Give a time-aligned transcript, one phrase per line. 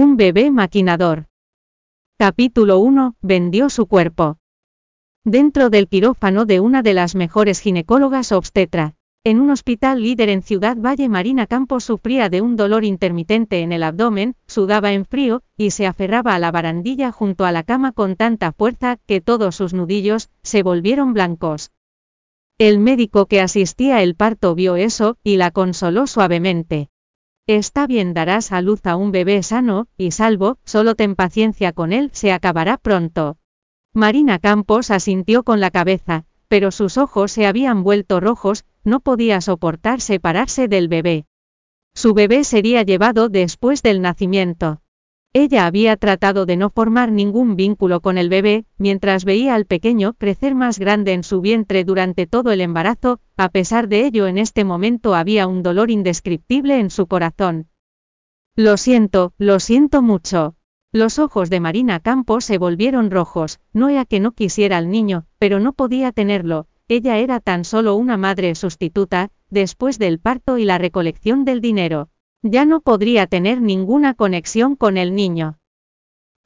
[0.00, 1.26] Un bebé maquinador.
[2.20, 3.16] Capítulo 1.
[3.20, 4.36] Vendió su cuerpo.
[5.24, 10.42] Dentro del quirófano de una de las mejores ginecólogas obstetra, en un hospital líder en
[10.42, 15.42] Ciudad Valle Marina Campos sufría de un dolor intermitente en el abdomen, sudaba en frío,
[15.56, 19.56] y se aferraba a la barandilla junto a la cama con tanta fuerza que todos
[19.56, 21.72] sus nudillos se volvieron blancos.
[22.56, 26.88] El médico que asistía el parto vio eso, y la consoló suavemente.
[27.48, 31.94] Está bien, darás a luz a un bebé sano y salvo, solo ten paciencia con
[31.94, 33.38] él, se acabará pronto.
[33.94, 39.40] Marina Campos asintió con la cabeza, pero sus ojos se habían vuelto rojos, no podía
[39.40, 41.24] soportar separarse del bebé.
[41.94, 44.82] Su bebé sería llevado después del nacimiento.
[45.34, 50.14] Ella había tratado de no formar ningún vínculo con el bebé, mientras veía al pequeño
[50.14, 54.38] crecer más grande en su vientre durante todo el embarazo, a pesar de ello en
[54.38, 57.68] este momento había un dolor indescriptible en su corazón.
[58.56, 60.56] Lo siento, lo siento mucho.
[60.92, 65.26] Los ojos de Marina Campos se volvieron rojos, no era que no quisiera al niño,
[65.38, 70.64] pero no podía tenerlo, ella era tan solo una madre sustituta, después del parto y
[70.64, 72.08] la recolección del dinero.
[72.42, 75.58] Ya no podría tener ninguna conexión con el niño.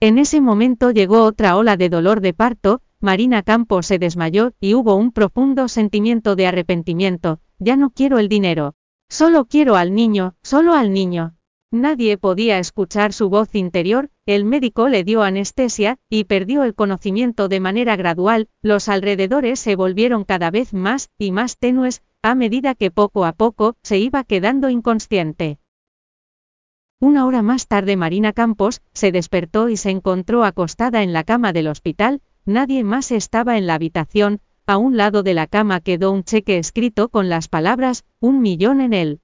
[0.00, 4.74] En ese momento llegó otra ola de dolor de parto, Marina Campos se desmayó y
[4.74, 8.74] hubo un profundo sentimiento de arrepentimiento, ya no quiero el dinero.
[9.08, 11.34] Solo quiero al niño, solo al niño.
[11.70, 17.48] Nadie podía escuchar su voz interior, el médico le dio anestesia, y perdió el conocimiento
[17.48, 22.74] de manera gradual, los alrededores se volvieron cada vez más y más tenues, a medida
[22.74, 25.58] que poco a poco se iba quedando inconsciente.
[27.02, 31.52] Una hora más tarde Marina Campos se despertó y se encontró acostada en la cama
[31.52, 36.12] del hospital, nadie más estaba en la habitación, a un lado de la cama quedó
[36.12, 39.20] un cheque escrito con las palabras, un millón en él.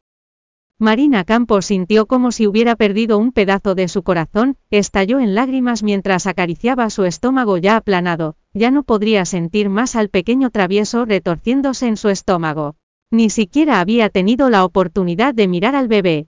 [0.80, 5.84] Marina Campos sintió como si hubiera perdido un pedazo de su corazón, estalló en lágrimas
[5.84, 11.86] mientras acariciaba su estómago ya aplanado, ya no podría sentir más al pequeño travieso retorciéndose
[11.86, 12.74] en su estómago.
[13.12, 16.26] Ni siquiera había tenido la oportunidad de mirar al bebé.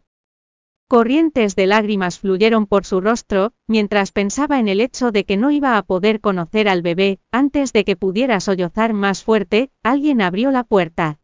[0.90, 5.52] Corrientes de lágrimas fluyeron por su rostro, mientras pensaba en el hecho de que no
[5.52, 10.50] iba a poder conocer al bebé, antes de que pudiera sollozar más fuerte, alguien abrió
[10.50, 11.20] la puerta.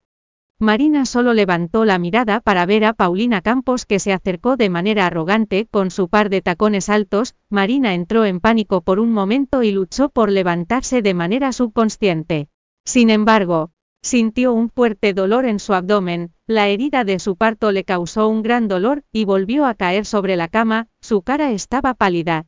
[0.61, 5.05] Marina solo levantó la mirada para ver a Paulina Campos que se acercó de manera
[5.07, 9.73] arrogante con su par de tacones altos, Marina entró en pánico por un momento y
[9.73, 12.47] luchó por levantarse de manera subconsciente.
[12.85, 13.73] Sin embargo,
[14.03, 18.43] sintió un fuerte dolor en su abdomen, la herida de su parto le causó un
[18.43, 22.47] gran dolor, y volvió a caer sobre la cama, su cara estaba pálida.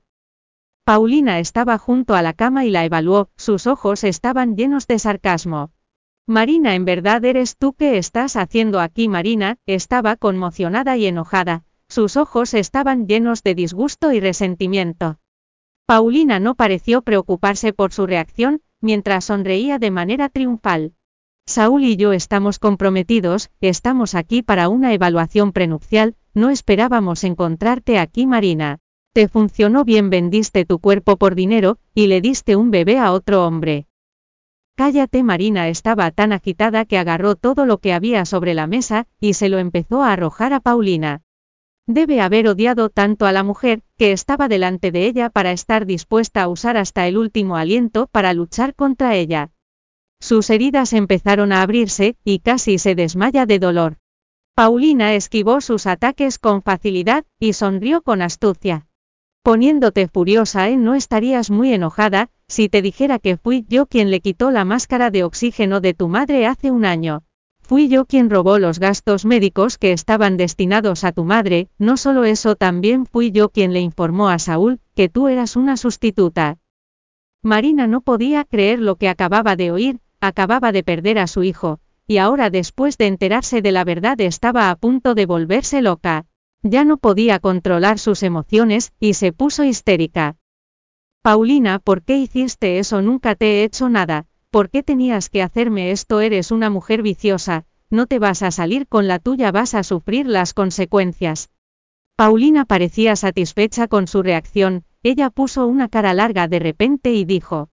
[0.85, 5.73] Paulina estaba junto a la cama y la evaluó, sus ojos estaban llenos de sarcasmo.
[6.27, 9.09] Marina, en verdad eres tú que estás haciendo aquí.
[9.09, 15.19] Marina, estaba conmocionada y enojada, sus ojos estaban llenos de disgusto y resentimiento.
[15.87, 20.93] Paulina no pareció preocuparse por su reacción, mientras sonreía de manera triunfal.
[21.49, 28.27] Saúl y yo estamos comprometidos, estamos aquí para una evaluación prenupcial, no esperábamos encontrarte aquí
[28.27, 28.81] Marina.
[29.15, 33.47] Te funcionó bien, vendiste tu cuerpo por dinero, y le diste un bebé a otro
[33.47, 33.87] hombre.
[34.77, 39.33] Cállate Marina estaba tan agitada que agarró todo lo que había sobre la mesa, y
[39.33, 41.23] se lo empezó a arrojar a Paulina.
[41.87, 46.43] Debe haber odiado tanto a la mujer, que estaba delante de ella para estar dispuesta
[46.43, 49.51] a usar hasta el último aliento para luchar contra ella.
[50.21, 53.97] Sus heridas empezaron a abrirse, y casi se desmaya de dolor.
[54.55, 58.87] Paulina esquivó sus ataques con facilidad, y sonrió con astucia.
[59.45, 60.77] Poniéndote furiosa, ¿eh?
[60.77, 65.11] no estarías muy enojada, si te dijera que fui yo quien le quitó la máscara
[65.11, 67.23] de oxígeno de tu madre hace un año.
[67.62, 72.25] Fui yo quien robó los gastos médicos que estaban destinados a tu madre, no solo
[72.25, 76.59] eso también fui yo quien le informó a Saúl, que tú eras una sustituta.
[77.43, 81.81] Marina no podía creer lo que acababa de oír, acababa de perder a su hijo,
[82.06, 86.27] y ahora después de enterarse de la verdad estaba a punto de volverse loca.
[86.62, 90.37] Ya no podía controlar sus emociones, y se puso histérica.
[91.23, 93.03] Paulina, ¿por qué hiciste eso?
[93.03, 94.26] Nunca te he hecho nada.
[94.50, 96.20] ¿Por qué tenías que hacerme esto?
[96.20, 100.26] Eres una mujer viciosa, no te vas a salir con la tuya, vas a sufrir
[100.26, 101.50] las consecuencias.
[102.17, 107.69] Paulina parecía satisfecha con su reacción, ella puso una cara larga de repente y dijo,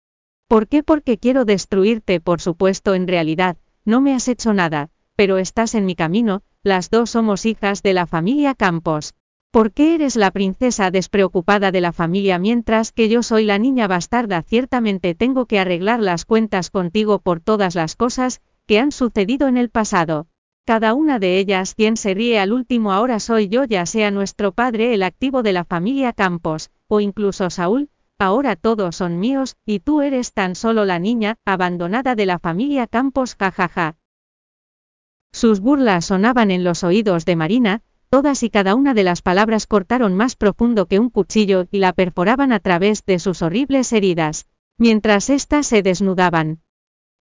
[0.48, 0.84] ¿Por qué?
[0.84, 5.86] Porque quiero destruirte, por supuesto, en realidad, no me has hecho nada, pero estás en
[5.86, 9.16] mi camino, las dos somos hijas de la familia Campos.
[9.52, 13.88] ¿Por qué eres la princesa despreocupada de la familia mientras que yo soy la niña
[13.88, 14.44] bastarda?
[14.44, 19.58] Ciertamente tengo que arreglar las cuentas contigo por todas las cosas que han sucedido en
[19.58, 20.28] el pasado.
[20.66, 24.52] Cada una de ellas quien se ríe al último ahora soy yo ya sea nuestro
[24.52, 27.90] padre el activo de la familia Campos, o incluso Saúl,
[28.20, 32.88] ahora todos son míos, y tú eres tan solo la niña, abandonada de la familia
[32.88, 33.98] Campos jajaja.
[35.34, 39.68] Sus burlas sonaban en los oídos de Marina, todas y cada una de las palabras
[39.68, 44.48] cortaron más profundo que un cuchillo y la perforaban a través de sus horribles heridas,
[44.78, 46.62] mientras éstas se desnudaban.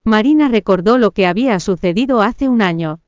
[0.04, 3.00] Marina recordó lo que había sucedido hace un año.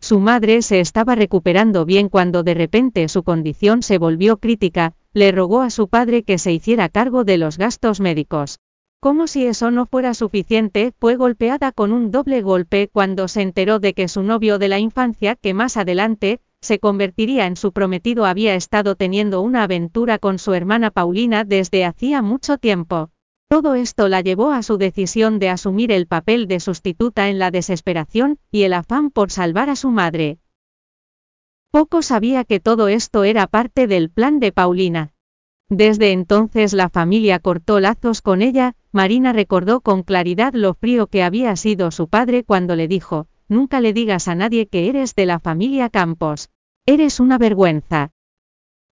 [0.00, 5.32] Su madre se estaba recuperando bien cuando de repente su condición se volvió crítica, le
[5.32, 8.58] rogó a su padre que se hiciera cargo de los gastos médicos.
[9.00, 13.78] Como si eso no fuera suficiente, fue golpeada con un doble golpe cuando se enteró
[13.78, 18.24] de que su novio de la infancia, que más adelante, se convertiría en su prometido,
[18.24, 23.10] había estado teniendo una aventura con su hermana Paulina desde hacía mucho tiempo.
[23.48, 27.50] Todo esto la llevó a su decisión de asumir el papel de sustituta en la
[27.50, 30.38] desesperación y el afán por salvar a su madre.
[31.72, 35.14] Poco sabía que todo esto era parte del plan de Paulina.
[35.70, 41.22] Desde entonces la familia cortó lazos con ella, Marina recordó con claridad lo frío que
[41.22, 45.24] había sido su padre cuando le dijo, nunca le digas a nadie que eres de
[45.24, 46.50] la familia Campos.
[46.84, 48.10] Eres una vergüenza.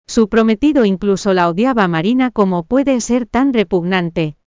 [0.05, 4.37] Su prometido incluso la odiaba Marina como puede ser tan repugnante.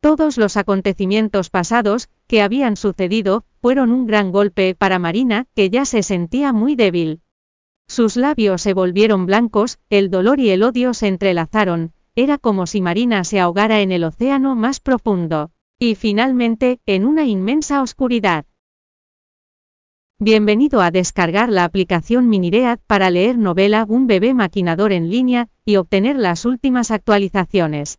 [0.00, 5.84] Todos los acontecimientos pasados, que habían sucedido, fueron un gran golpe para Marina, que ya
[5.84, 7.20] se sentía muy débil.
[7.86, 12.80] Sus labios se volvieron blancos, el dolor y el odio se entrelazaron, era como si
[12.80, 15.50] Marina se ahogara en el océano más profundo.
[15.78, 18.46] Y finalmente, en una inmensa oscuridad.
[20.20, 25.76] Bienvenido a descargar la aplicación Miniread para leer novela Un bebé maquinador en línea, y
[25.76, 27.98] obtener las últimas actualizaciones.